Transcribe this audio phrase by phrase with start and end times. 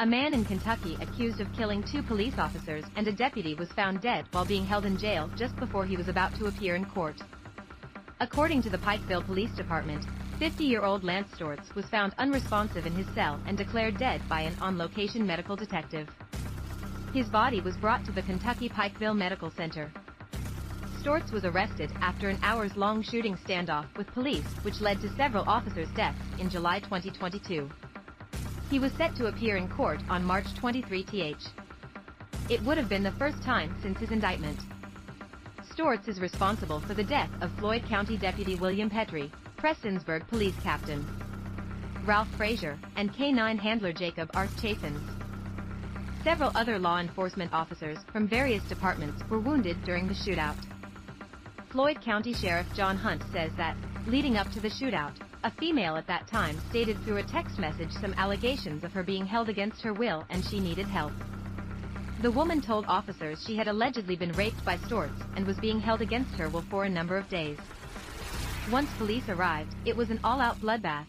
[0.00, 4.00] A man in Kentucky accused of killing two police officers and a deputy was found
[4.00, 7.20] dead while being held in jail just before he was about to appear in court.
[8.18, 10.06] According to the Pikeville Police Department,
[10.40, 15.26] 50-year-old Lance Storz was found unresponsive in his cell and declared dead by an on-location
[15.26, 16.08] medical detective.
[17.12, 19.92] His body was brought to the Kentucky Pikeville Medical Center.
[21.02, 25.92] Storz was arrested after an hours-long shooting standoff with police which led to several officers'
[25.94, 27.68] deaths in July 2022.
[28.70, 31.36] He was set to appear in court on March 23 th.
[32.48, 34.60] It would have been the first time since his indictment.
[35.74, 41.04] Storz is responsible for the death of Floyd County Deputy William Petry, Prestonsburg Police Captain
[42.04, 45.02] Ralph Frasure, and K-9 handler Jacob Arth Chaffins.
[46.22, 50.56] Several other law enforcement officers from various departments were wounded during the shootout.
[51.70, 53.76] Floyd County Sheriff John Hunt says that,
[54.06, 57.90] leading up to the shootout, a female at that time stated through a text message
[57.92, 61.12] some allegations of her being held against her will and she needed help.
[62.20, 66.02] The woman told officers she had allegedly been raped by Storz and was being held
[66.02, 67.58] against her will for a number of days.
[68.70, 71.06] Once police arrived, it was an all-out bloodbath.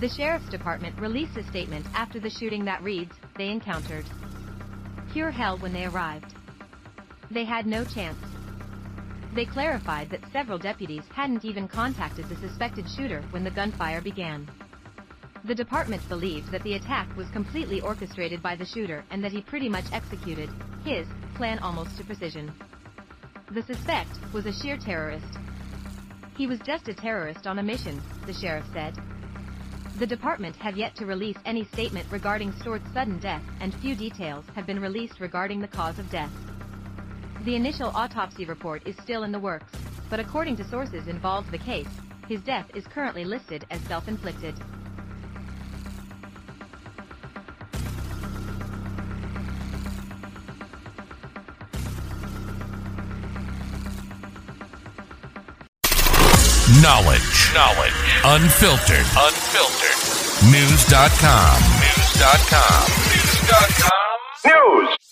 [0.00, 4.06] The sheriff's department released a statement after the shooting that reads, they encountered
[5.12, 6.32] pure hell when they arrived.
[7.30, 8.29] They had no chance.
[9.32, 14.48] They clarified that several deputies hadn't even contacted the suspected shooter when the gunfire began.
[15.44, 19.40] The department believed that the attack was completely orchestrated by the shooter and that he
[19.40, 20.50] pretty much executed
[20.84, 22.52] his plan almost to precision.
[23.52, 25.38] The suspect was a sheer terrorist.
[26.36, 28.98] He was just a terrorist on a mission, the sheriff said.
[29.98, 34.44] The department have yet to release any statement regarding Storz's sudden death and few details
[34.54, 36.32] have been released regarding the cause of death.
[37.44, 39.72] The initial autopsy report is still in the works,
[40.10, 41.88] but according to sources involved the case,
[42.28, 44.54] his death is currently listed as self-inflicted.
[56.82, 57.52] Knowledge.
[57.54, 57.92] Knowledge.
[58.24, 59.06] Unfiltered.
[59.16, 59.96] Unfiltered.
[60.52, 61.60] News.com.
[61.80, 62.84] News.com.
[63.10, 64.00] News.com.
[64.44, 65.09] News.